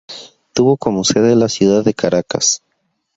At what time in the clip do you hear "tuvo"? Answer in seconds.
0.53-0.77